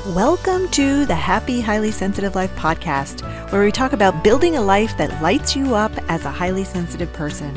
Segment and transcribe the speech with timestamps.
[0.00, 4.96] Welcome to the Happy Highly Sensitive Life podcast, where we talk about building a life
[4.96, 7.56] that lights you up as a highly sensitive person.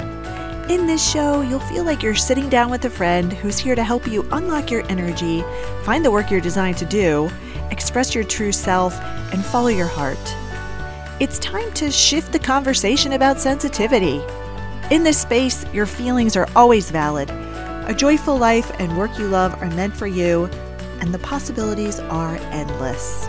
[0.70, 3.84] In this show, you'll feel like you're sitting down with a friend who's here to
[3.84, 5.44] help you unlock your energy,
[5.84, 7.32] find the work you're designed to do,
[7.72, 8.94] express your true self,
[9.34, 10.36] and follow your heart.
[11.20, 14.22] It's time to shift the conversation about sensitivity.
[14.92, 17.32] In this space, your feelings are always valid.
[17.32, 20.48] A joyful life and work you love are meant for you
[21.00, 23.28] and the possibilities are endless.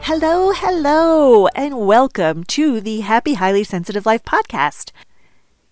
[0.00, 4.92] Hello, hello, and welcome to the Happy Highly Sensitive Life podcast.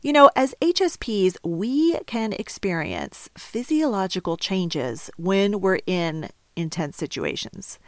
[0.03, 7.79] You know, as HSPs, we can experience physiological changes when we're in intense situations.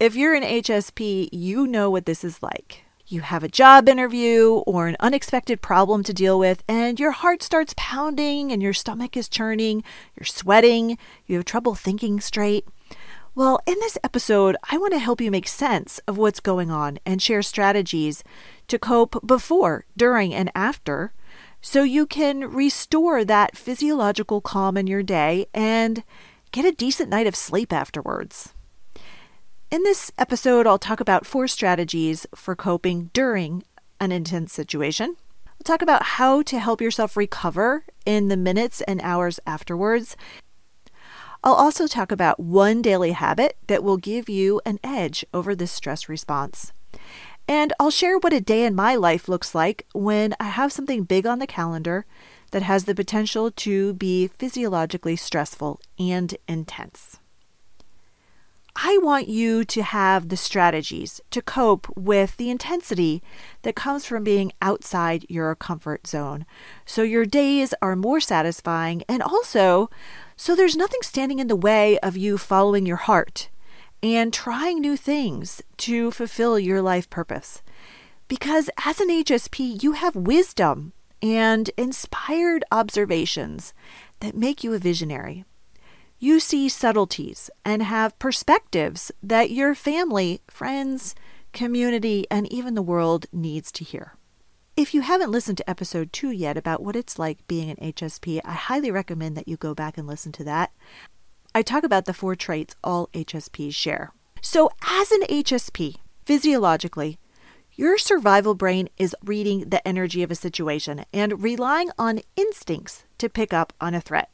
[0.00, 4.62] If you're an HSP, you know what this is like you have a job interview
[4.66, 9.16] or an unexpected problem to deal with, and your heart starts pounding and your stomach
[9.16, 9.84] is churning,
[10.18, 12.66] you're sweating, you have trouble thinking straight.
[13.34, 16.98] Well, in this episode, I want to help you make sense of what's going on
[17.04, 18.24] and share strategies
[18.68, 21.12] to cope before, during, and after
[21.60, 26.02] so you can restore that physiological calm in your day and
[26.52, 28.54] get a decent night of sleep afterwards.
[29.68, 33.64] In this episode, I'll talk about four strategies for coping during
[33.98, 35.16] an intense situation.
[35.48, 40.16] I'll talk about how to help yourself recover in the minutes and hours afterwards.
[41.42, 45.72] I'll also talk about one daily habit that will give you an edge over this
[45.72, 46.72] stress response.
[47.48, 51.02] And I'll share what a day in my life looks like when I have something
[51.02, 52.06] big on the calendar
[52.52, 57.18] that has the potential to be physiologically stressful and intense.
[58.78, 63.22] I want you to have the strategies to cope with the intensity
[63.62, 66.44] that comes from being outside your comfort zone.
[66.84, 69.88] So your days are more satisfying and also
[70.36, 73.48] so there's nothing standing in the way of you following your heart
[74.02, 77.62] and trying new things to fulfill your life purpose.
[78.28, 83.72] Because as an HSP, you have wisdom and inspired observations
[84.20, 85.46] that make you a visionary
[86.18, 91.14] you see subtleties and have perspectives that your family, friends,
[91.52, 94.14] community, and even the world needs to hear.
[94.76, 98.40] If you haven't listened to episode two yet about what it's like being an HSP,
[98.44, 100.72] I highly recommend that you go back and listen to that.
[101.54, 104.12] I talk about the four traits all HSPs share.
[104.42, 105.96] So, as an HSP,
[106.26, 107.18] physiologically,
[107.72, 113.28] your survival brain is reading the energy of a situation and relying on instincts to
[113.28, 114.30] pick up on a threat.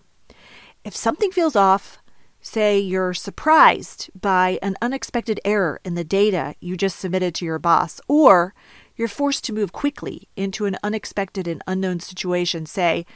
[0.84, 1.98] If something feels off,
[2.40, 7.60] say you're surprised by an unexpected error in the data you just submitted to your
[7.60, 8.52] boss, or
[8.96, 13.06] you're forced to move quickly into an unexpected and unknown situation, say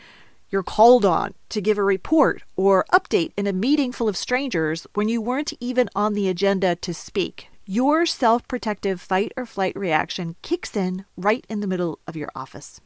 [0.49, 4.87] you're called on to give a report or update in a meeting full of strangers
[4.95, 7.49] when you weren't even on the agenda to speak.
[7.65, 12.31] Your self protective fight or flight reaction kicks in right in the middle of your
[12.37, 12.81] office.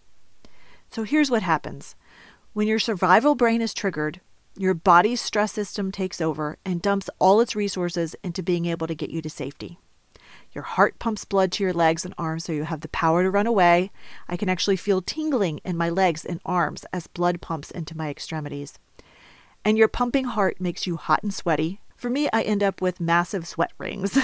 [0.90, 1.96] So here's what happens
[2.54, 4.22] when your survival brain is triggered,
[4.60, 8.94] your body's stress system takes over and dumps all its resources into being able to
[8.94, 9.78] get you to safety.
[10.52, 13.30] Your heart pumps blood to your legs and arms so you have the power to
[13.30, 13.90] run away.
[14.28, 18.10] I can actually feel tingling in my legs and arms as blood pumps into my
[18.10, 18.78] extremities.
[19.64, 21.80] And your pumping heart makes you hot and sweaty.
[21.96, 24.18] For me, I end up with massive sweat rings.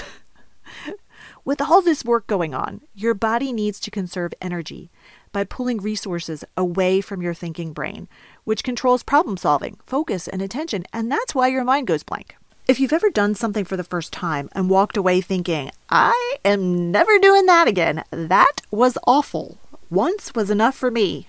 [1.46, 4.90] with all this work going on, your body needs to conserve energy
[5.32, 8.08] by pulling resources away from your thinking brain,
[8.44, 12.36] which controls problem solving, focus, and attention, and that's why your mind goes blank.
[12.68, 16.90] If you've ever done something for the first time and walked away thinking, I am
[16.90, 19.58] never doing that again, that was awful.
[19.88, 21.28] Once was enough for me.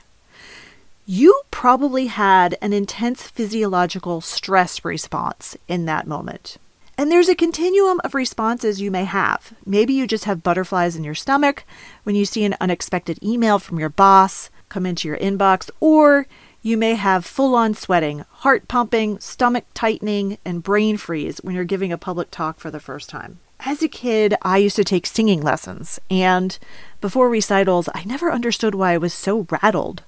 [1.05, 6.57] You probably had an intense physiological stress response in that moment.
[6.99, 9.53] And there's a continuum of responses you may have.
[9.67, 11.63] Maybe you just have butterflies in your stomach
[12.03, 16.25] when you see an unexpected email from your boss come into your inbox, or
[16.63, 21.63] you may have full on sweating, heart pumping, stomach tightening, and brain freeze when you're
[21.63, 23.39] giving a public talk for the first time.
[23.59, 26.57] As a kid, I used to take singing lessons, and
[26.99, 30.01] before recitals, I never understood why I was so rattled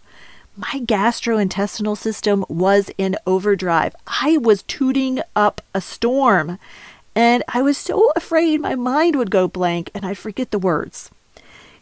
[0.60, 3.96] my gastrointestinal system was in overdrive.
[4.06, 6.60] I was tooting up a storm,
[7.20, 11.12] and I was so afraid my mind would go blank and I'd forget the words.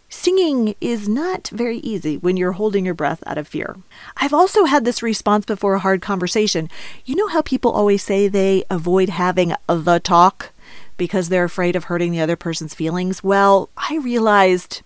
[0.10, 3.76] Singing is not very easy when you're holding your breath out of fear.
[4.16, 6.72] I've also had this response before a hard conversation.
[7.06, 10.54] You know how people always say they avoid having the talk
[10.98, 13.24] because they're afraid of hurting the other person's feelings?
[13.24, 14.82] Well, I realized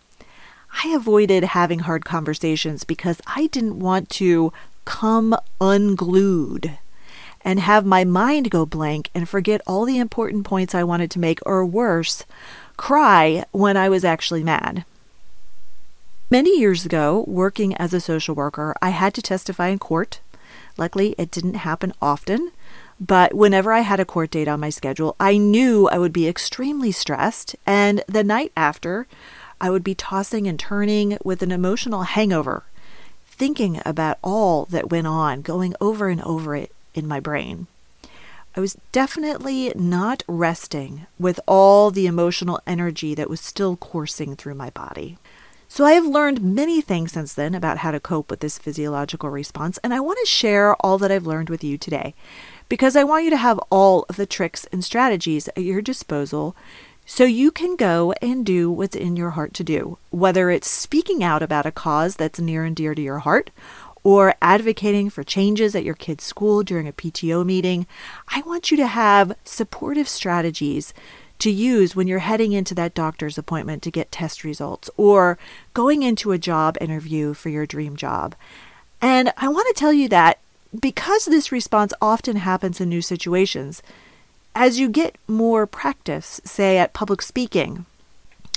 [0.84, 4.52] I avoided having hard conversations because I didn't want to
[4.84, 6.78] come unglued.
[7.44, 11.20] And have my mind go blank and forget all the important points I wanted to
[11.20, 12.26] make, or worse,
[12.78, 14.86] cry when I was actually mad.
[16.30, 20.22] Many years ago, working as a social worker, I had to testify in court.
[20.78, 22.52] Luckily, it didn't happen often,
[23.00, 26.28] but whenever I had a court date on my schedule, I knew I would be
[26.28, 29.08] extremely stressed, and the night after,
[29.60, 32.64] I would be tossing and turning with an emotional hangover,
[33.26, 37.68] thinking about all that went on, going over and over it in my brain.
[38.56, 44.56] I was definitely not resting with all the emotional energy that was still coursing through
[44.56, 45.18] my body.
[45.70, 49.30] So, I have learned many things since then about how to cope with this physiological
[49.30, 52.14] response, and I want to share all that I've learned with you today
[52.68, 56.58] because I want you to have all of the tricks and strategies at your disposal
[57.06, 61.24] so you can go and do what's in your heart to do, whether it's speaking
[61.24, 63.50] out about a cause that's near and dear to your heart
[64.04, 67.86] or advocating for changes at your kid's school during a PTO meeting,
[68.30, 70.94] I want you to have supportive strategies
[71.40, 75.38] to use when you're heading into that doctor's appointment to get test results or
[75.74, 78.36] going into a job interview for your dream job.
[79.02, 80.40] And I want to tell you that
[80.80, 83.82] because this response often happens in new situations,
[84.54, 87.86] as you get more practice, say at public speaking,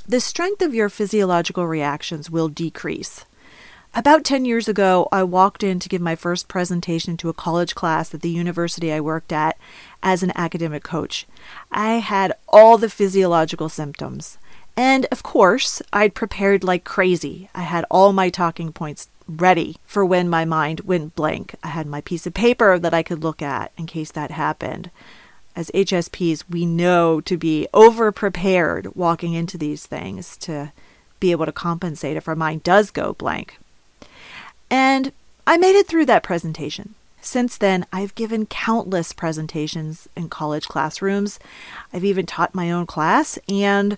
[0.06, 3.24] the strength of your physiological reactions will decrease.
[3.96, 7.76] About 10 years ago, I walked in to give my first presentation to a college
[7.76, 9.56] class at the university I worked at
[10.02, 11.28] as an academic coach.
[11.70, 14.36] I had all the physiological symptoms.
[14.76, 17.48] And of course, I'd prepared like crazy.
[17.54, 21.54] I had all my talking points ready for when my mind went blank.
[21.62, 24.90] I had my piece of paper that I could look at in case that happened.
[25.54, 30.72] As HSPs, we know to be over prepared walking into these things to
[31.20, 33.56] be able to compensate if our mind does go blank.
[34.70, 35.12] And
[35.46, 36.94] I made it through that presentation.
[37.20, 41.38] Since then, I've given countless presentations in college classrooms.
[41.92, 43.96] I've even taught my own class, and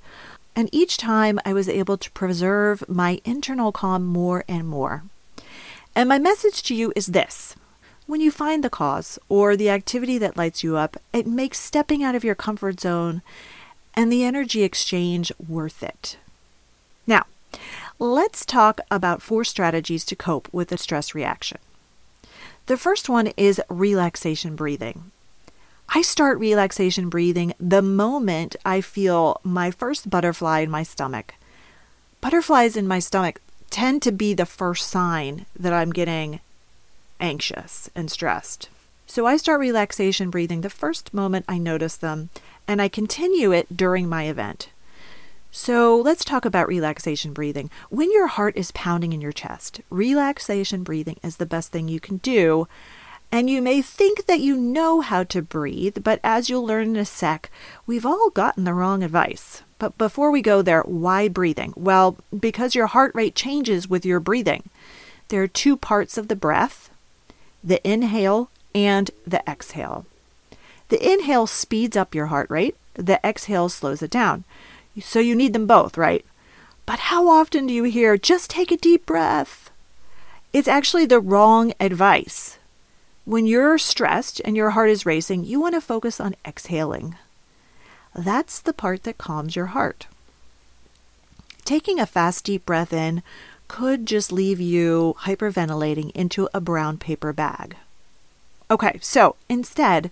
[0.55, 5.03] and each time I was able to preserve my internal calm more and more.
[5.95, 7.57] And my message to you is this
[8.07, 12.05] when you find the cause or the activity that lights you up, it makes stepping
[12.05, 13.23] out of your comfort zone
[13.95, 16.17] and the energy exchange worth it.
[17.07, 17.25] Now,
[17.99, 21.59] Let's talk about four strategies to cope with a stress reaction.
[22.67, 25.13] The first one is relaxation breathing.
[25.89, 31.37] I start relaxation breathing the moment I feel my first butterfly in my stomach.
[32.21, 33.41] Butterflies in my stomach
[33.71, 36.41] tend to be the first sign that I'm getting
[37.19, 38.69] anxious and stressed.
[39.07, 42.29] So I start relaxation breathing the first moment I notice them,
[42.69, 44.69] and I continue it during my event.
[45.59, 47.71] So let's talk about relaxation breathing.
[47.89, 51.99] When your heart is pounding in your chest, relaxation breathing is the best thing you
[51.99, 52.69] can do.
[53.33, 56.97] And you may think that you know how to breathe, but as you'll learn in
[56.97, 57.51] a sec,
[57.87, 59.63] we've all gotten the wrong advice.
[59.79, 61.73] But before we go there, why breathing?
[61.75, 64.69] Well, because your heart rate changes with your breathing.
[65.29, 66.91] There are two parts of the breath
[67.65, 70.05] the inhale and the exhale.
[70.91, 74.45] The inhale speeds up your heart rate, the exhale slows it down.
[75.01, 76.25] So you need them both, right?
[76.87, 79.71] But how often do you hear, just take a deep breath?
[80.53, 82.59] It's actually the wrong advice.
[83.25, 87.17] When you're stressed and your heart is racing, you want to focus on exhaling.
[88.15, 90.07] That's the part that calms your heart.
[91.65, 93.23] Taking a fast, deep breath in
[93.69, 97.77] could just leave you hyperventilating into a brown paper bag.
[98.71, 100.11] Okay, so instead,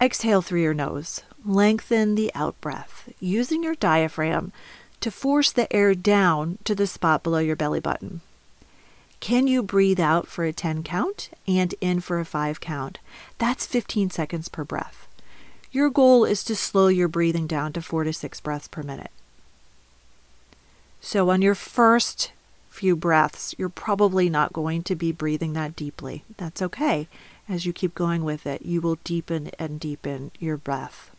[0.00, 1.22] exhale through your nose.
[1.44, 4.52] Lengthen the out breath, using your diaphragm
[5.00, 8.20] to force the air down to the spot below your belly button.
[9.18, 12.98] Can you breathe out for a 10 count and in for a 5 count?
[13.38, 15.06] That's 15 seconds per breath.
[15.70, 19.10] Your goal is to slow your breathing down to 4 to 6 breaths per minute.
[21.00, 22.32] So, on your first
[22.68, 26.24] few breaths, you're probably not going to be breathing that deeply.
[26.36, 27.08] That's okay.
[27.48, 31.10] As you keep going with it, you will deepen and deepen your breath.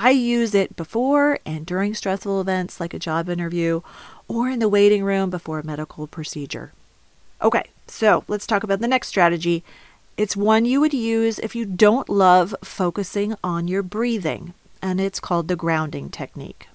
[0.00, 3.80] I use it before and during stressful events like a job interview
[4.28, 6.72] or in the waiting room before a medical procedure.
[7.42, 9.64] Okay, so let's talk about the next strategy.
[10.16, 15.18] It's one you would use if you don't love focusing on your breathing, and it's
[15.18, 16.68] called the grounding technique.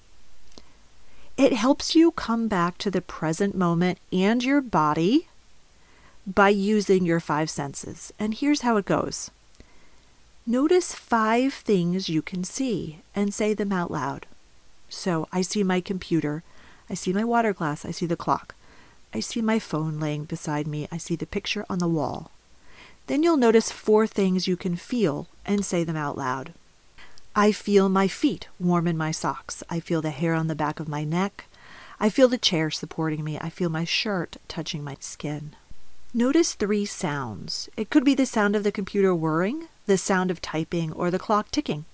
[1.38, 5.28] It helps you come back to the present moment and your body
[6.26, 8.12] by using your five senses.
[8.18, 9.30] And here's how it goes
[10.46, 14.26] Notice five things you can see and say them out loud.
[14.90, 16.42] So I see my computer,
[16.90, 18.54] I see my water glass, I see the clock,
[19.14, 22.30] I see my phone laying beside me, I see the picture on the wall.
[23.06, 26.52] Then you'll notice four things you can feel and say them out loud.
[27.34, 29.62] I feel my feet warm in my socks.
[29.70, 31.46] I feel the hair on the back of my neck.
[31.98, 33.38] I feel the chair supporting me.
[33.40, 35.56] I feel my shirt touching my skin.
[36.12, 37.70] Notice three sounds.
[37.78, 41.18] It could be the sound of the computer whirring, the sound of typing, or the
[41.18, 41.84] clock ticking.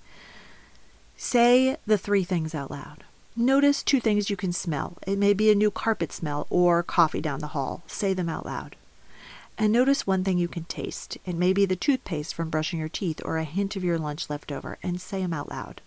[1.17, 3.05] Say the three things out loud.
[3.37, 4.97] Notice two things you can smell.
[5.07, 7.83] It may be a new carpet smell or coffee down the hall.
[7.87, 8.77] Say them out loud.
[9.57, 11.19] And notice one thing you can taste.
[11.27, 14.31] It may be the toothpaste from brushing your teeth or a hint of your lunch
[14.31, 15.81] left over, and say them out loud.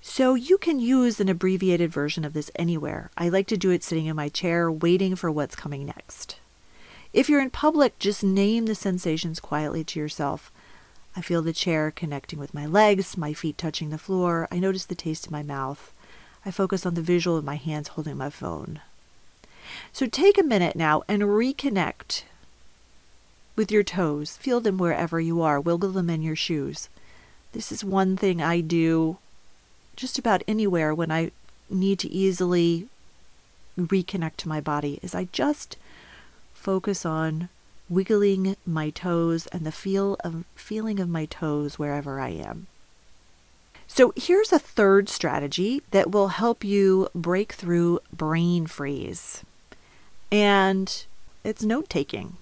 [0.00, 3.10] So you can use an abbreviated version of this anywhere.
[3.16, 6.36] I like to do it sitting in my chair, waiting for what's coming next.
[7.12, 10.52] If you're in public, just name the sensations quietly to yourself.
[11.16, 14.48] I feel the chair connecting with my legs, my feet touching the floor.
[14.50, 15.92] I notice the taste in my mouth.
[16.44, 18.80] I focus on the visual of my hands holding my phone.
[19.92, 22.24] So take a minute now and reconnect
[23.56, 24.36] with your toes.
[24.36, 25.60] Feel them wherever you are.
[25.60, 26.88] Wiggle them in your shoes.
[27.52, 29.18] This is one thing I do
[29.96, 31.30] just about anywhere when I
[31.70, 32.88] need to easily
[33.78, 35.76] reconnect to my body is I just
[36.52, 37.48] focus on
[37.94, 42.66] wiggling my toes and the feel of feeling of my toes wherever I am.
[43.86, 49.44] So here's a third strategy that will help you break through brain freeze.
[50.32, 51.04] And
[51.44, 52.36] it's note taking.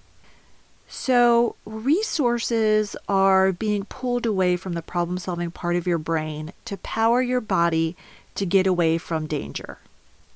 [0.87, 6.77] So, resources are being pulled away from the problem solving part of your brain to
[6.77, 7.95] power your body
[8.35, 9.79] to get away from danger.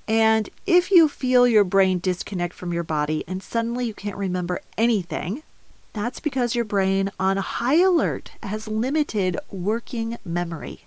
[0.07, 4.61] And if you feel your brain disconnect from your body and suddenly you can't remember
[4.77, 5.43] anything,
[5.91, 10.81] that's because your brain on high alert has limited working memory.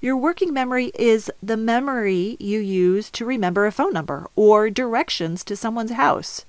[0.00, 5.44] Your working memory is the memory you use to remember a phone number or directions
[5.44, 6.44] to someone's house.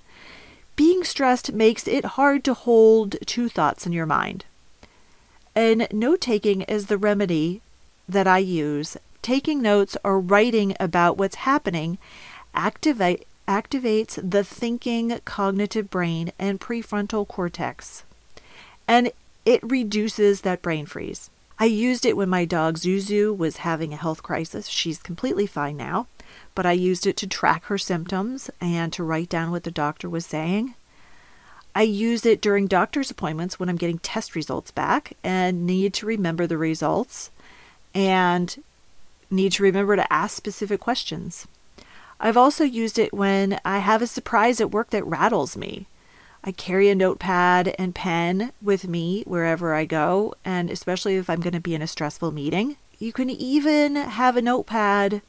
[0.75, 4.45] Being stressed makes it hard to hold two thoughts in your mind.
[5.55, 7.61] And note taking is the remedy
[8.07, 8.95] that I use
[9.27, 11.97] taking notes or writing about what's happening
[12.53, 18.05] activate, activates the thinking cognitive brain and prefrontal cortex.
[18.87, 19.11] And
[19.43, 21.29] it reduces that brain freeze.
[21.59, 24.69] I used it when my dog Zuzu was having a health crisis.
[24.69, 26.07] She's completely fine now,
[26.55, 30.09] but I used it to track her symptoms and to write down what the doctor
[30.09, 30.75] was saying.
[31.75, 36.05] I use it during doctor's appointments when I'm getting test results back and need to
[36.05, 37.29] remember the results
[37.93, 38.57] and
[39.29, 41.47] need to remember to ask specific questions.
[42.19, 45.87] I've also used it when I have a surprise at work that rattles me.
[46.43, 51.41] I carry a notepad and pen with me wherever I go, and especially if I'm
[51.41, 52.77] going to be in a stressful meeting.
[52.99, 55.21] You can even have a notepad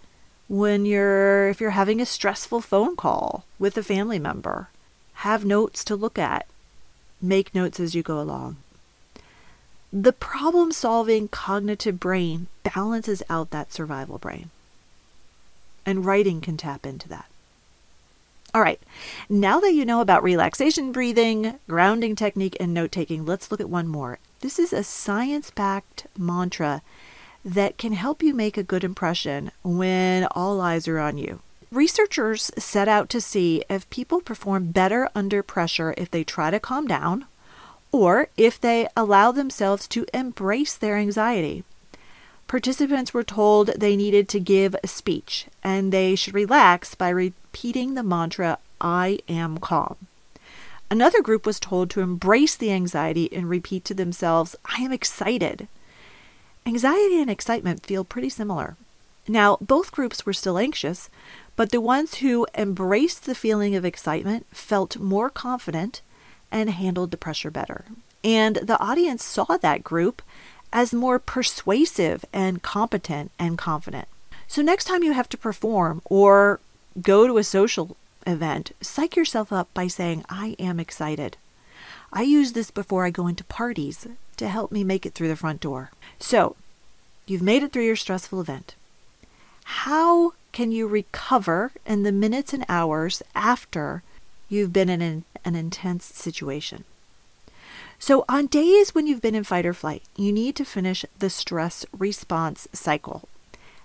[0.49, 4.69] when you're if you're having a stressful phone call with a family member.
[5.15, 6.47] Have notes to look at.
[7.21, 8.57] Make notes as you go along.
[9.93, 14.51] The problem solving cognitive brain balances out that survival brain.
[15.87, 17.27] And writing can tap into that.
[18.55, 18.81] All right,
[19.29, 23.69] now that you know about relaxation breathing, grounding technique, and note taking, let's look at
[23.69, 24.19] one more.
[24.41, 26.83] This is a science backed mantra
[27.45, 31.41] that can help you make a good impression when all eyes are on you.
[31.71, 36.59] Researchers set out to see if people perform better under pressure if they try to
[36.59, 37.27] calm down
[37.93, 41.65] or if they allow themselves to embrace their anxiety.
[42.49, 47.93] Participants were told they needed to give a speech and they should relax by repeating
[47.93, 49.97] the mantra, I am calm.
[50.91, 55.69] Another group was told to embrace the anxiety and repeat to themselves, I am excited.
[56.65, 58.77] Anxiety and excitement feel pretty similar.
[59.29, 61.11] Now, both groups were still anxious,
[61.55, 66.01] but the ones who embraced the feeling of excitement felt more confident
[66.51, 67.85] and handled the pressure better.
[68.25, 70.23] And the audience saw that group
[70.73, 74.09] as more persuasive and competent and confident.
[74.47, 76.61] So, next time you have to perform or
[77.01, 77.97] go to a social
[78.27, 81.37] event, psych yourself up by saying, I am excited.
[82.13, 84.07] I use this before I go into parties
[84.37, 85.91] to help me make it through the front door.
[86.19, 86.57] So,
[87.27, 88.75] you've made it through your stressful event.
[89.65, 94.03] How can you recover in the minutes and hours after
[94.49, 96.85] you've been in an, an intense situation.
[98.01, 101.29] So, on days when you've been in fight or flight, you need to finish the
[101.29, 103.29] stress response cycle,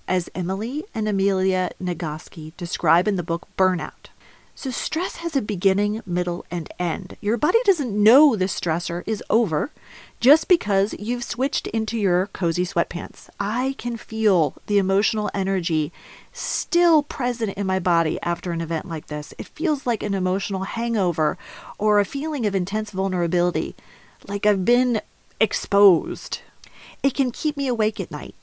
[0.07, 4.09] as Emily and Amelia Nagoski describe in the book Burnout.
[4.53, 7.17] So, stress has a beginning, middle, and end.
[7.21, 9.71] Your body doesn't know the stressor is over
[10.19, 13.29] just because you've switched into your cozy sweatpants.
[13.39, 15.91] I can feel the emotional energy
[16.31, 19.33] still present in my body after an event like this.
[19.39, 21.35] It feels like an emotional hangover
[21.79, 23.75] or a feeling of intense vulnerability,
[24.27, 25.01] like I've been
[25.39, 26.41] exposed.
[27.01, 28.35] It can keep me awake at night.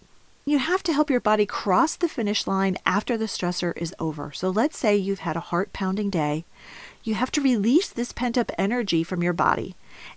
[0.44, 4.32] You have to help your body cross the finish line after the stressor is over.
[4.32, 6.44] So let's say you've had a heart pounding day.
[7.04, 9.74] You have to release this pent up energy from your body.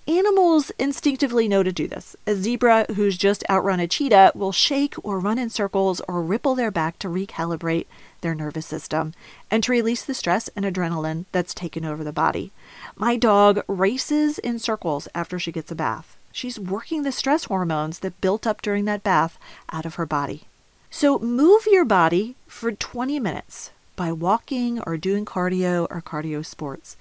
[0.07, 2.15] Animals instinctively know to do this.
[2.25, 6.55] A zebra who's just outrun a cheetah will shake or run in circles or ripple
[6.55, 7.85] their back to recalibrate
[8.23, 9.13] their nervous system
[9.51, 12.51] and to release the stress and adrenaline that's taken over the body.
[12.95, 16.17] My dog races in circles after she gets a bath.
[16.31, 19.37] She's working the stress hormones that built up during that bath
[19.71, 20.45] out of her body.
[20.89, 26.97] So move your body for 20 minutes by walking or doing cardio or cardio sports.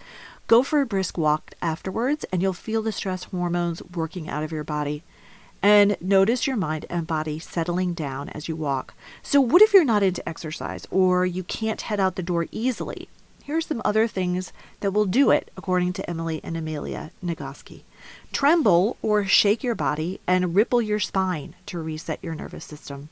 [0.47, 4.53] Go for a brisk walk afterwards, and you'll feel the stress hormones working out of
[4.53, 5.03] your body.
[5.63, 8.95] And notice your mind and body settling down as you walk.
[9.23, 13.09] So, what if you're not into exercise or you can't head out the door easily?
[13.45, 17.83] Here's some other things that will do it, according to Emily and Amelia Nagoski.
[18.33, 23.09] Tremble or shake your body and ripple your spine to reset your nervous system.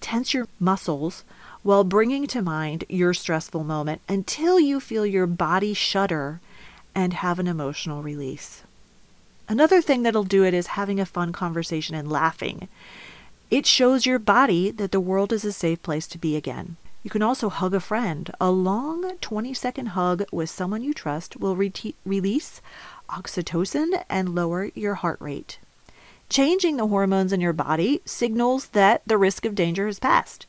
[0.00, 1.24] Tense your muscles
[1.62, 6.40] while bringing to mind your stressful moment until you feel your body shudder
[6.94, 8.62] and have an emotional release.
[9.48, 12.68] Another thing that'll do it is having a fun conversation and laughing.
[13.50, 16.76] It shows your body that the world is a safe place to be again.
[17.02, 18.30] You can also hug a friend.
[18.42, 22.60] A long 20 second hug with someone you trust will re- release
[23.08, 25.58] oxytocin and lower your heart rate.
[26.28, 30.46] Changing the hormones in your body signals that the risk of danger has passed.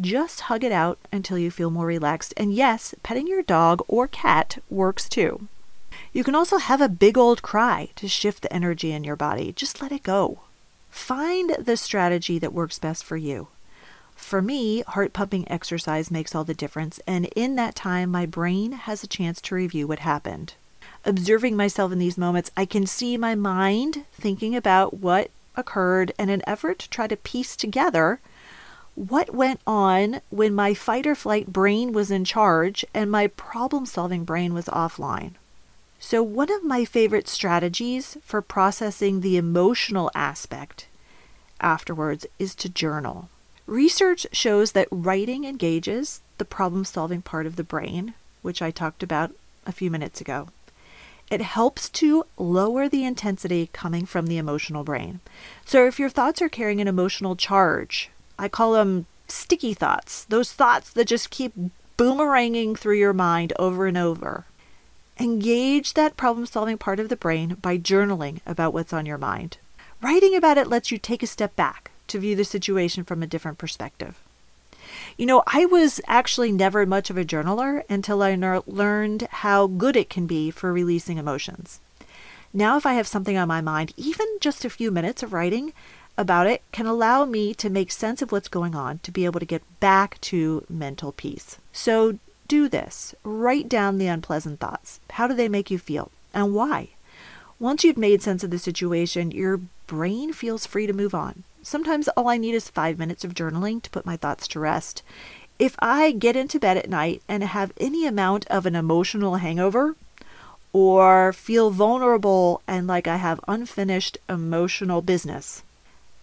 [0.00, 2.32] Just hug it out until you feel more relaxed.
[2.36, 5.48] And yes, petting your dog or cat works too.
[6.12, 9.52] You can also have a big old cry to shift the energy in your body.
[9.52, 10.40] Just let it go.
[10.90, 13.48] Find the strategy that works best for you.
[14.16, 18.72] For me, heart pumping exercise makes all the difference, and in that time, my brain
[18.72, 20.54] has a chance to review what happened.
[21.04, 26.30] Observing myself in these moments, I can see my mind thinking about what occurred and
[26.30, 28.20] an effort to try to piece together
[28.94, 33.86] what went on when my fight or flight brain was in charge and my problem
[33.86, 35.34] solving brain was offline.
[36.00, 40.86] So, one of my favorite strategies for processing the emotional aspect
[41.60, 43.28] afterwards is to journal.
[43.66, 49.02] Research shows that writing engages the problem solving part of the brain, which I talked
[49.02, 49.32] about
[49.66, 50.48] a few minutes ago.
[51.30, 55.20] It helps to lower the intensity coming from the emotional brain.
[55.66, 58.08] So, if your thoughts are carrying an emotional charge,
[58.38, 61.52] I call them sticky thoughts, those thoughts that just keep
[61.98, 64.46] boomeranging through your mind over and over.
[65.20, 69.58] Engage that problem solving part of the brain by journaling about what's on your mind.
[70.00, 73.26] Writing about it lets you take a step back to view the situation from a
[73.26, 74.20] different perspective.
[75.16, 79.96] You know, I was actually never much of a journaler until I learned how good
[79.96, 81.80] it can be for releasing emotions.
[82.52, 85.72] Now, if I have something on my mind, even just a few minutes of writing
[86.16, 89.40] about it can allow me to make sense of what's going on to be able
[89.40, 91.58] to get back to mental peace.
[91.72, 93.14] So, do this.
[93.22, 95.00] Write down the unpleasant thoughts.
[95.10, 96.90] How do they make you feel and why?
[97.60, 101.44] Once you've made sense of the situation, your brain feels free to move on.
[101.62, 105.02] Sometimes all I need is five minutes of journaling to put my thoughts to rest.
[105.58, 109.96] If I get into bed at night and have any amount of an emotional hangover,
[110.72, 115.62] or feel vulnerable and like I have unfinished emotional business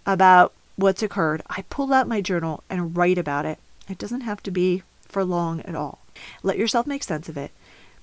[0.06, 3.60] about what's occurred, I pull out my journal and write about it.
[3.90, 6.00] It doesn't have to be for long at all.
[6.44, 7.52] Let yourself make sense of it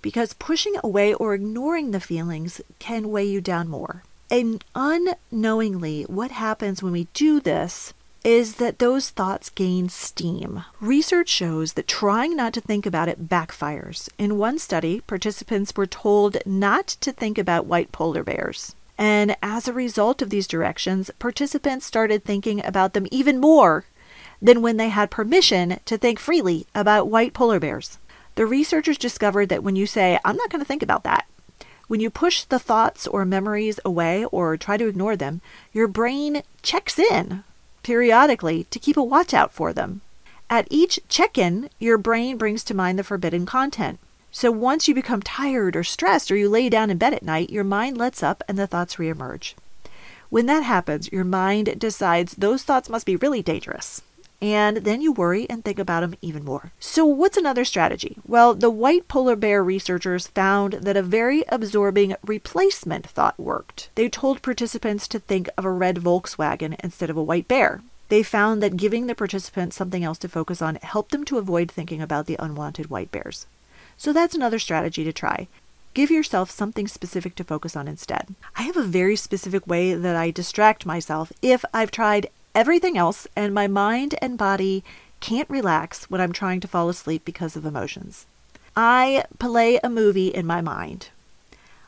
[0.03, 4.03] because pushing away or ignoring the feelings can weigh you down more.
[4.31, 7.95] And unknowingly, what happens when we do this
[8.25, 10.65] is that those thoughts gain steam.
[10.81, 14.09] Research shows that trying not to think about it backfires.
[14.19, 18.75] In one study, participants were told not to think about white polar bears.
[18.97, 23.85] And as a result of these directions, participants started thinking about them even more
[24.41, 27.99] than when they had permission to think freely about white polar bears.
[28.35, 31.27] The researchers discovered that when you say, I'm not going to think about that,
[31.87, 35.43] when you push the thoughts or memories away or try to ignore them,
[35.73, 37.45] your brain checks in
[37.83, 40.01] periodically to keep a watch out for them.
[40.49, 43.99] At each check in, your brain brings to mind the forbidden content.
[44.31, 47.51] So once you become tired or stressed or you lay down in bed at night,
[47.51, 49.55] your mind lets up and the thoughts reemerge.
[50.31, 54.01] When that happens, your mind decides those thoughts must be really dangerous
[54.43, 56.73] and then you worry and think about them even more.
[56.81, 58.17] So, what's another strategy?
[58.27, 63.89] Well, the white polar bear researchers found that a very absorbing replacement thought worked.
[63.95, 67.83] They told participants to think of a red Volkswagen instead of a white bear.
[68.09, 71.71] They found that giving the participants something else to focus on helped them to avoid
[71.71, 73.47] thinking about the unwanted white bears.
[73.97, 75.47] So, that's another strategy to try.
[75.95, 78.35] Give yourself something specific to focus on instead.
[78.57, 83.27] I have a very specific way that I distract myself if I've tried everything else
[83.35, 84.85] and my mind and body
[85.21, 88.27] can't relax when I'm trying to fall asleep because of emotions.
[88.77, 91.09] I play a movie in my mind.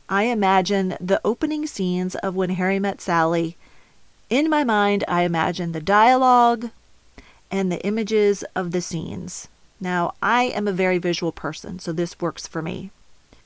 [0.08, 3.56] I imagine the opening scenes of When Harry Met Sally.
[4.28, 6.70] In my mind, I imagine the dialogue
[7.50, 9.48] and the images of the scenes.
[9.80, 12.90] Now, I am a very visual person, so this works for me.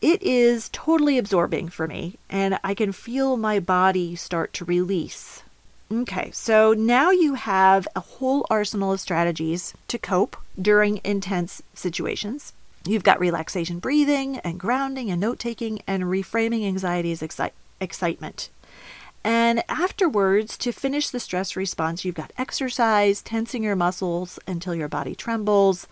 [0.00, 5.42] It is totally absorbing for me, and I can feel my body start to release.
[5.90, 12.52] Okay, so now you have a whole arsenal of strategies to cope during intense situations.
[12.86, 18.50] You've got relaxation breathing and grounding and note taking and reframing anxiety as exci- excitement.
[19.24, 24.88] And afterwards, to finish the stress response, you've got exercise, tensing your muscles until your
[24.88, 25.86] body trembles,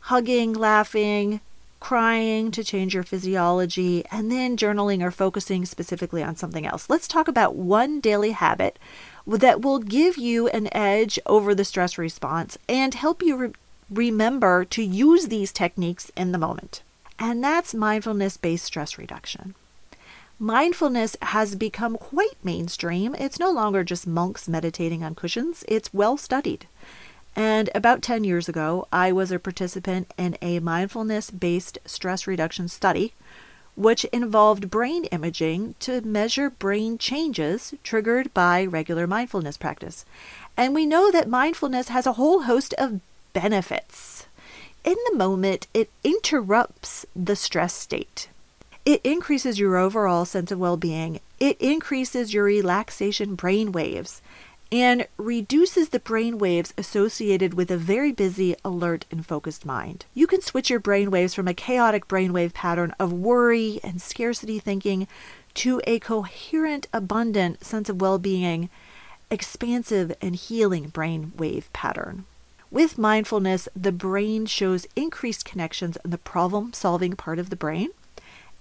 [0.00, 1.40] hugging, laughing,
[1.80, 6.90] crying to change your physiology, and then journaling or focusing specifically on something else.
[6.90, 8.78] Let's talk about one daily habit
[9.36, 13.52] that will give you an edge over the stress response and help you re-
[13.90, 16.82] remember to use these techniques in the moment.
[17.18, 19.54] And that's mindfulness based stress reduction.
[20.38, 23.14] Mindfulness has become quite mainstream.
[23.16, 26.66] It's no longer just monks meditating on cushions, it's well studied.
[27.34, 32.68] And about 10 years ago, I was a participant in a mindfulness based stress reduction
[32.68, 33.14] study,
[33.78, 40.04] which involved brain imaging to measure brain changes triggered by regular mindfulness practice.
[40.56, 43.00] And we know that mindfulness has a whole host of
[43.32, 44.26] benefits.
[44.84, 48.28] In the moment, it interrupts the stress state.
[48.84, 51.20] It increases your overall sense of well being.
[51.38, 54.20] It increases your relaxation brain waves
[54.70, 60.04] and reduces the brain waves associated with a very busy, alert, and focused mind.
[60.12, 64.58] You can switch your brain waves from a chaotic brainwave pattern of worry and scarcity
[64.58, 65.08] thinking
[65.54, 68.68] to a coherent, abundant sense of well being,
[69.30, 72.26] expansive, and healing brainwave pattern.
[72.70, 77.88] With mindfulness, the brain shows increased connections in the problem solving part of the brain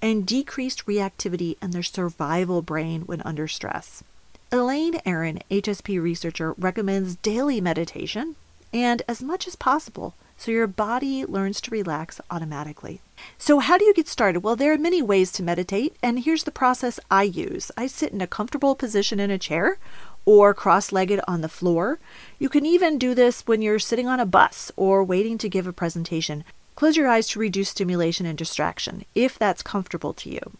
[0.01, 4.03] and decreased reactivity in the survival brain when under stress.
[4.49, 8.38] Elaine Aron, HSP researcher, recommends daily meditation
[8.73, 13.01] and as much as possible so your body learns to relax automatically.
[13.38, 14.41] So, how do you get started?
[14.41, 18.13] Well, there are many ways to meditate, and here's the process I use I sit
[18.13, 19.79] in a comfortable position in a chair
[20.23, 21.99] or cross legged on the floor.
[22.39, 25.67] You can even do this when you're sitting on a bus or waiting to give
[25.67, 26.45] a presentation.
[26.75, 30.53] Close your eyes to reduce stimulation and distraction if that's comfortable to you.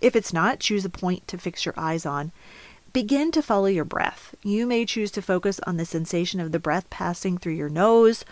[0.00, 2.32] If it's not, choose a point to fix your eyes on.
[2.98, 4.34] Begin to follow your breath.
[4.42, 8.24] You may choose to focus on the sensation of the breath passing through your nose,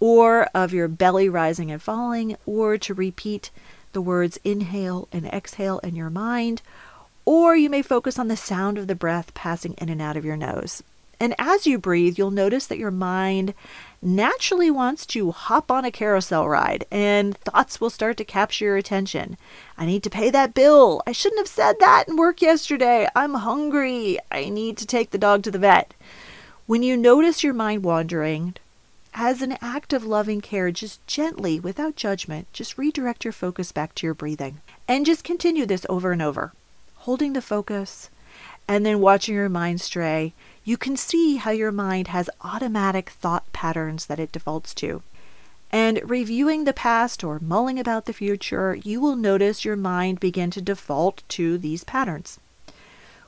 [0.00, 3.50] or of your belly rising and falling, or to repeat
[3.92, 6.62] the words inhale and exhale in your mind,
[7.26, 10.24] or you may focus on the sound of the breath passing in and out of
[10.24, 10.82] your nose.
[11.20, 13.52] And as you breathe, you'll notice that your mind
[14.04, 18.76] naturally wants to hop on a carousel ride and thoughts will start to capture your
[18.76, 19.36] attention.
[19.78, 21.02] I need to pay that bill.
[21.06, 23.08] I shouldn't have said that in work yesterday.
[23.16, 24.18] I'm hungry.
[24.30, 25.94] I need to take the dog to the vet.
[26.66, 28.54] When you notice your mind wandering,
[29.14, 33.94] as an act of loving care, just gently, without judgment, just redirect your focus back
[33.94, 34.60] to your breathing.
[34.88, 36.52] And just continue this over and over,
[36.96, 38.10] holding the focus
[38.66, 40.32] and then watching your mind stray
[40.64, 45.02] you can see how your mind has automatic thought patterns that it defaults to.
[45.70, 50.50] And reviewing the past or mulling about the future, you will notice your mind begin
[50.52, 52.38] to default to these patterns.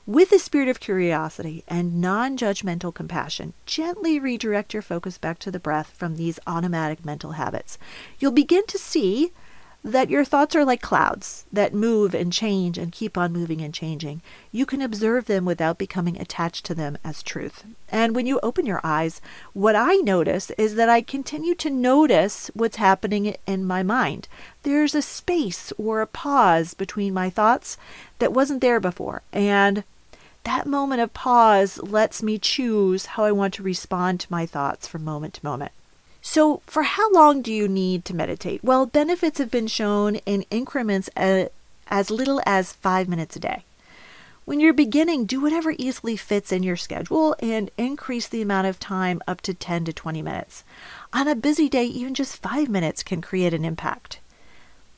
[0.07, 5.51] With a spirit of curiosity and non judgmental compassion, gently redirect your focus back to
[5.51, 7.77] the breath from these automatic mental habits.
[8.21, 9.33] You'll begin to see
[9.87, 13.73] that your thoughts are like clouds that move and change and keep on moving and
[13.73, 14.21] changing.
[14.51, 17.63] You can observe them without becoming attached to them as truth.
[17.89, 19.21] And when you open your eyes,
[19.53, 24.27] what I notice is that I continue to notice what's happening in my mind.
[24.65, 27.79] There's a space or a pause between my thoughts
[28.19, 29.23] that wasn't there before.
[29.33, 29.85] And
[30.43, 34.89] that moment of pause lets me choose how I want to respond to my thoughts
[34.89, 35.71] from moment to moment.
[36.29, 38.65] So, for how long do you need to meditate?
[38.65, 41.45] Well, benefits have been shown in increments uh,
[41.87, 43.63] as little as five minutes a day.
[44.45, 48.81] When you're beginning, do whatever easily fits in your schedule and increase the amount of
[48.81, 50.65] time up to 10 to 20 minutes.
[51.13, 54.19] On a busy day, even just five minutes can create an impact.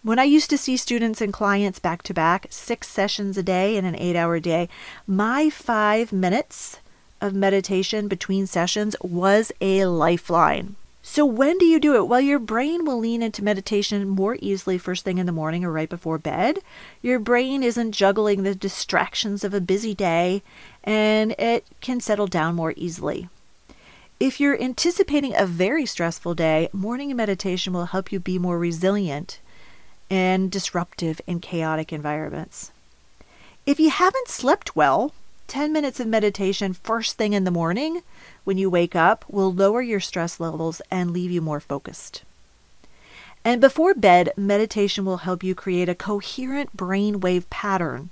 [0.03, 3.77] When I used to see students and clients back to back, six sessions a day
[3.77, 4.71] in an eight hour day,
[5.07, 6.79] my five minutes
[7.21, 10.77] of meditation between sessions was a lifeline.
[11.02, 12.08] So, when do you do it?
[12.08, 15.72] Well, your brain will lean into meditation more easily first thing in the morning or
[15.72, 16.58] right before bed.
[17.00, 20.42] Your brain isn't juggling the distractions of a busy day
[20.84, 23.28] and it can settle down more easily.
[24.20, 29.38] If you're anticipating a very stressful day, morning meditation will help you be more resilient
[30.11, 32.72] and disruptive in chaotic environments.
[33.64, 35.12] If you haven't slept well,
[35.46, 38.02] 10 minutes of meditation first thing in the morning
[38.48, 42.22] when you wake up will lower your stress levels and leave you more focused.
[43.44, 48.08] And before bed, meditation will help you create a coherent brainwave pattern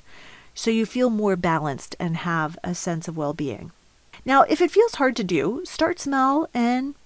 [0.54, 3.72] so you feel more balanced and have a sense of well being.
[4.26, 6.96] Now, if it feels hard to do, start small and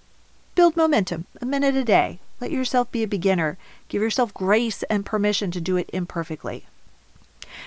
[0.57, 2.19] build momentum a minute a day.
[2.41, 3.59] Let yourself be a beginner.
[3.87, 6.65] Give yourself grace and permission to do it imperfectly.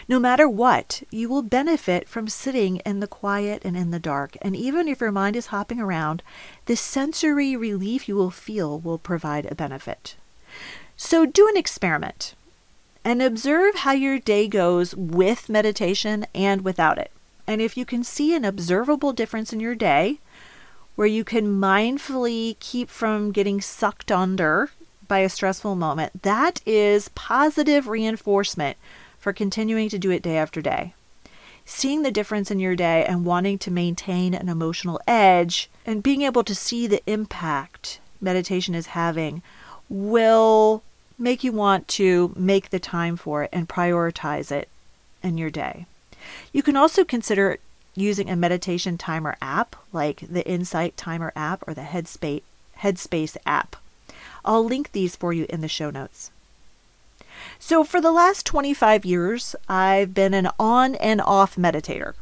[0.07, 4.37] No matter what, you will benefit from sitting in the quiet and in the dark.
[4.41, 6.23] And even if your mind is hopping around,
[6.65, 10.15] the sensory relief you will feel will provide a benefit.
[10.97, 12.35] So do an experiment
[13.03, 17.11] and observe how your day goes with meditation and without it.
[17.45, 20.19] And if you can see an observable difference in your day,
[20.95, 24.69] where you can mindfully keep from getting sucked under
[25.07, 28.77] by a stressful moment, that is positive reinforcement
[29.23, 30.93] for continuing to do it day after day.
[31.63, 36.23] Seeing the difference in your day and wanting to maintain an emotional edge and being
[36.23, 39.41] able to see the impact meditation is having
[39.87, 40.83] will
[41.17, 44.67] make you want to make the time for it and prioritize it
[45.23, 45.85] in your day.
[46.51, 47.59] You can also consider
[47.95, 52.41] using a meditation timer app like the Insight Timer app or the Headspace,
[52.79, 53.77] Headspace app.
[54.43, 56.29] I'll link these for you in the show notes.
[57.65, 62.13] So, for the last 25 years, I've been an on and off meditator.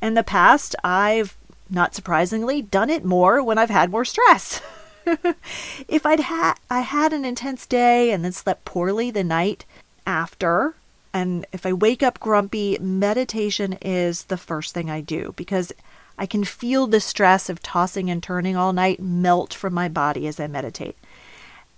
[0.00, 1.36] In the past, I've,
[1.68, 4.62] not surprisingly, done it more when I've had more stress.
[5.86, 9.66] if I'd had I had an intense day and then slept poorly the night
[10.06, 10.74] after,
[11.12, 15.74] and if I wake up grumpy, meditation is the first thing I do because
[16.16, 20.26] I can feel the stress of tossing and turning all night melt from my body
[20.26, 20.96] as I meditate.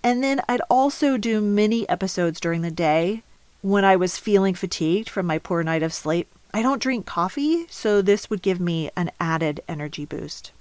[0.02, 3.22] And then I'd also do mini episodes during the day
[3.62, 6.28] when I was feeling fatigued from my poor night of sleep.
[6.54, 10.52] I don't drink coffee, so this would give me an added energy boost.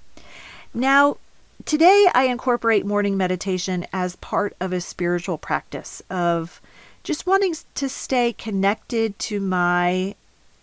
[0.73, 1.17] Now,
[1.63, 6.59] today I incorporate morning meditation as part of a spiritual practice of
[7.03, 10.15] just wanting to stay connected to my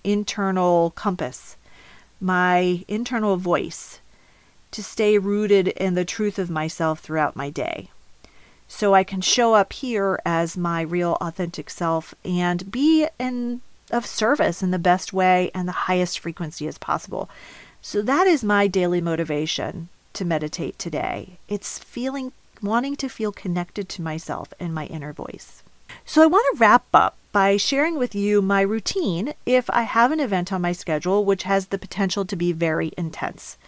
[0.03, 1.57] internal compass,
[2.21, 4.01] my internal voice,
[4.73, 7.91] to stay rooted in the truth of myself throughout my day
[8.73, 14.07] so I can show up here as my real authentic self and be in of
[14.07, 17.29] service in the best way and the highest frequency as possible.
[17.83, 21.37] So that is my daily motivation to meditate today.
[21.49, 22.33] It's feeling
[22.63, 25.63] wanting to feel connected to myself and my inner voice.
[26.07, 30.13] So I want to wrap up by sharing with you my routine if I have
[30.13, 33.59] an event on my schedule which has the potential to be very intense.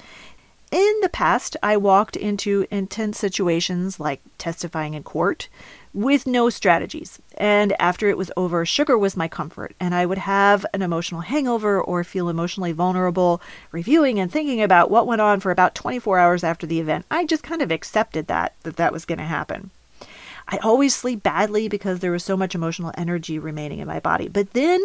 [0.75, 5.49] In the past, I walked into intense situations like testifying in court
[5.93, 7.21] with no strategies.
[7.39, 11.21] And after it was over, sugar was my comfort, and I would have an emotional
[11.21, 16.19] hangover or feel emotionally vulnerable, reviewing and thinking about what went on for about 24
[16.19, 17.07] hours after the event.
[17.09, 19.71] I just kind of accepted that, that that was going to happen.
[20.49, 24.27] I always sleep badly because there was so much emotional energy remaining in my body.
[24.27, 24.83] But then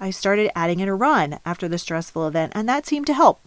[0.00, 3.42] I started adding in a run after the stressful event, and that seemed to help.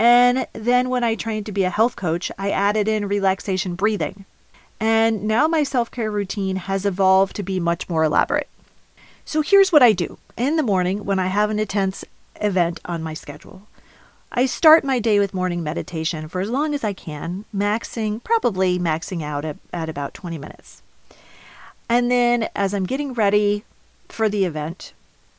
[0.00, 4.24] And then when I trained to be a health coach, I added in relaxation breathing.
[4.80, 8.48] And now my self care routine has evolved to be much more elaborate.
[9.26, 12.02] So here's what I do in the morning when I have an intense
[12.40, 13.68] event on my schedule.
[14.32, 18.78] I start my day with morning meditation for as long as I can, maxing, probably
[18.78, 20.82] maxing out at, at about 20 minutes.
[21.90, 23.64] And then as I'm getting ready
[24.08, 24.94] for the event,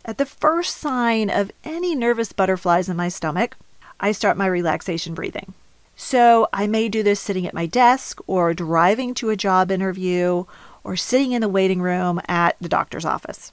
[0.06, 3.58] at the first sign of any nervous butterflies in my stomach,
[4.02, 5.54] I start my relaxation breathing.
[5.96, 10.46] So I may do this sitting at my desk or driving to a job interview
[10.84, 13.52] or sitting in the waiting room at the doctor's office.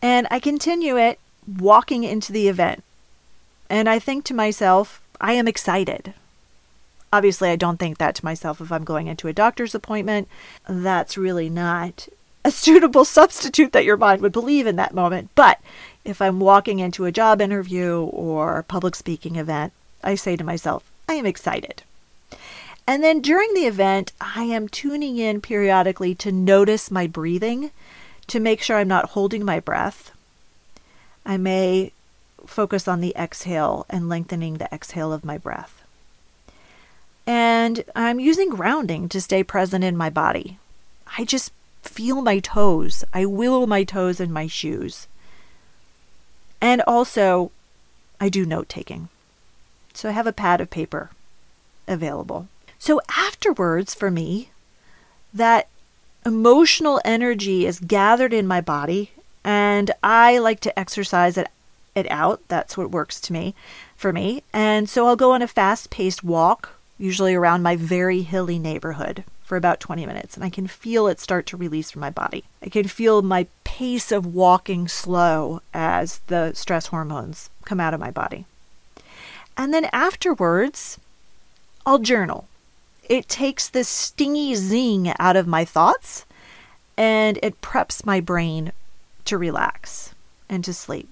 [0.00, 1.18] And I continue it
[1.58, 2.84] walking into the event.
[3.68, 6.14] And I think to myself, I am excited.
[7.12, 10.28] Obviously, I don't think that to myself if I'm going into a doctor's appointment.
[10.68, 12.08] That's really not
[12.44, 15.30] a suitable substitute that your mind would believe in that moment.
[15.34, 15.60] But
[16.04, 20.84] if I'm walking into a job interview or public speaking event, I say to myself,
[21.08, 21.82] I am excited.
[22.86, 27.70] And then during the event, I am tuning in periodically to notice my breathing
[28.26, 30.10] to make sure I'm not holding my breath.
[31.24, 31.92] I may
[32.46, 35.82] focus on the exhale and lengthening the exhale of my breath.
[37.26, 40.58] And I'm using grounding to stay present in my body.
[41.16, 41.52] I just
[41.84, 43.04] feel my toes.
[43.12, 45.06] I wiggle my toes in my shoes.
[46.60, 47.52] And also,
[48.20, 49.08] I do note taking.
[49.92, 51.10] So I have a pad of paper
[51.86, 52.48] available.
[52.78, 54.50] So afterwards, for me,
[55.32, 55.68] that
[56.26, 59.12] emotional energy is gathered in my body,
[59.44, 61.48] and I like to exercise it,
[61.94, 62.40] it out.
[62.48, 63.54] That's what works to me,
[63.94, 64.42] for me.
[64.52, 69.24] And so I'll go on a fast paced walk, usually around my very hilly neighborhood
[69.44, 72.44] for about 20 minutes, and I can feel it start to release from my body.
[72.62, 78.00] I can feel my pace of walking slow as the stress hormones come out of
[78.00, 78.46] my body.
[79.56, 80.98] And then afterwards,
[81.86, 82.48] I'll journal.
[83.08, 86.24] It takes the stingy zing out of my thoughts
[86.96, 88.72] and it preps my brain
[89.26, 90.14] to relax
[90.48, 91.08] and to sleep.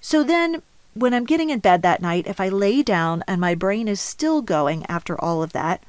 [0.00, 0.62] So then,
[0.94, 4.00] when I'm getting in bed that night, if I lay down and my brain is
[4.00, 5.84] still going after all of that,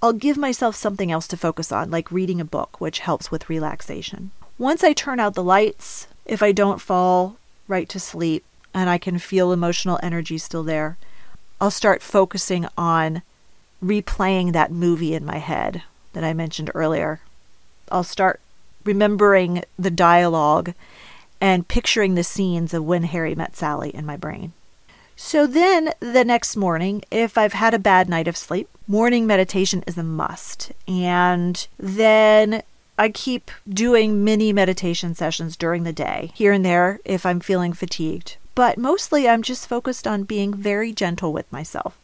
[0.00, 3.48] I'll give myself something else to focus on, like reading a book, which helps with
[3.48, 4.30] relaxation.
[4.56, 8.98] Once I turn out the lights, if I don't fall right to sleep and I
[8.98, 10.98] can feel emotional energy still there,
[11.60, 13.22] I'll start focusing on
[13.82, 15.82] replaying that movie in my head
[16.12, 17.20] that I mentioned earlier.
[17.90, 18.40] I'll start
[18.84, 20.74] remembering the dialogue
[21.40, 24.52] and picturing the scenes of when Harry met Sally in my brain.
[25.20, 29.82] So then the next morning, if I've had a bad night of sleep, morning meditation
[29.84, 30.70] is a must.
[30.86, 32.62] And then
[32.96, 37.72] I keep doing mini meditation sessions during the day, here and there, if I'm feeling
[37.72, 38.36] fatigued.
[38.54, 41.98] But mostly I'm just focused on being very gentle with myself.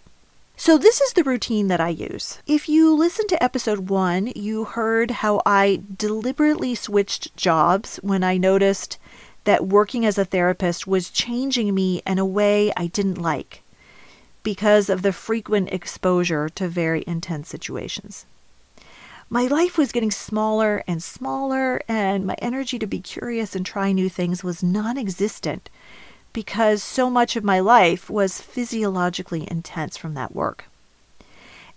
[0.57, 2.38] So, this is the routine that I use.
[2.46, 8.38] If you listen to episode one, you heard how I deliberately switched jobs when I
[8.38, 8.98] noticed
[9.44, 13.62] that working as a therapist was changing me in a way I didn't like
[14.42, 18.26] because of the frequent exposure to very intense situations.
[19.30, 23.90] My life was getting smaller and smaller, and my energy to be curious and try
[23.90, 25.70] new things was non existent
[26.33, 30.66] because so much of my life was physiologically intense from that work.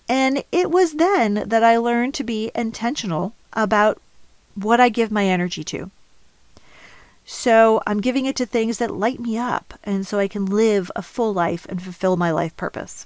[0.10, 4.02] And it was then that I learned to be intentional about
[4.56, 5.92] what I give my energy to.
[7.30, 10.90] So I'm giving it to things that light me up, and so I can live
[10.96, 13.06] a full life and fulfill my life purpose.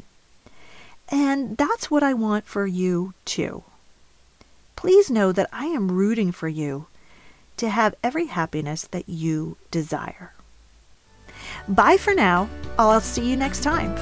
[1.10, 3.64] And that's what I want for you too.
[4.76, 6.86] Please know that I am rooting for you
[7.58, 10.34] to have every happiness that you desire.
[11.68, 12.48] Bye for now.
[12.78, 13.96] I'll see you next time.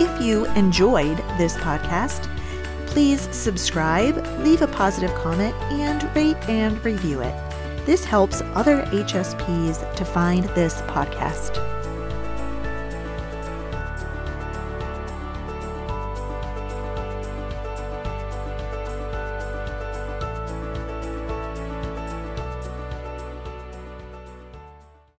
[0.00, 2.33] If you enjoyed this podcast,
[2.94, 7.34] Please subscribe, leave a positive comment, and rate and review it.
[7.86, 11.73] This helps other HSPs to find this podcast.